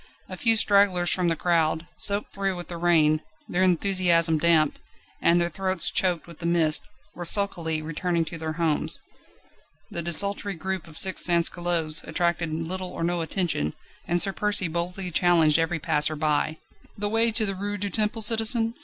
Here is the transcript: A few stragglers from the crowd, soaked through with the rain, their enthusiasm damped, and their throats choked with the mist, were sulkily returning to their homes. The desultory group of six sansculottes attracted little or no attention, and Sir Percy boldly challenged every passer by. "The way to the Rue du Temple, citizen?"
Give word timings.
A 0.27 0.35
few 0.35 0.55
stragglers 0.55 1.11
from 1.11 1.27
the 1.27 1.35
crowd, 1.35 1.85
soaked 1.95 2.33
through 2.33 2.55
with 2.55 2.69
the 2.69 2.77
rain, 2.77 3.21
their 3.47 3.61
enthusiasm 3.61 4.39
damped, 4.39 4.79
and 5.21 5.39
their 5.39 5.47
throats 5.47 5.91
choked 5.91 6.25
with 6.25 6.39
the 6.39 6.47
mist, 6.47 6.81
were 7.13 7.23
sulkily 7.23 7.83
returning 7.83 8.25
to 8.25 8.39
their 8.39 8.53
homes. 8.53 8.99
The 9.91 10.01
desultory 10.01 10.55
group 10.55 10.87
of 10.87 10.97
six 10.97 11.23
sansculottes 11.23 12.03
attracted 12.03 12.51
little 12.51 12.89
or 12.89 13.03
no 13.03 13.21
attention, 13.21 13.75
and 14.07 14.19
Sir 14.19 14.33
Percy 14.33 14.67
boldly 14.67 15.11
challenged 15.11 15.59
every 15.59 15.77
passer 15.77 16.15
by. 16.15 16.57
"The 16.97 17.07
way 17.07 17.29
to 17.29 17.45
the 17.45 17.53
Rue 17.53 17.77
du 17.77 17.91
Temple, 17.91 18.23
citizen?" 18.23 18.73